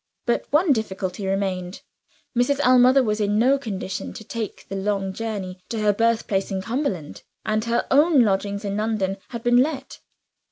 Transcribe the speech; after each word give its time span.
But 0.25 0.47
one 0.49 0.73
difficulty 0.73 1.27
remained. 1.27 1.83
Mrs. 2.35 2.59
Ellmother 2.61 3.03
was 3.03 3.21
in 3.21 3.37
no 3.37 3.59
condition 3.59 4.13
to 4.13 4.23
take 4.23 4.67
the 4.67 4.75
long 4.75 5.13
journey 5.13 5.59
to 5.69 5.77
her 5.79 5.93
birthplace 5.93 6.49
in 6.49 6.59
Cumberland; 6.59 7.21
and 7.45 7.65
her 7.65 7.85
own 7.91 8.23
lodgings 8.23 8.65
in 8.65 8.77
London 8.77 9.17
had 9.29 9.43
been 9.43 9.57
let. 9.57 9.99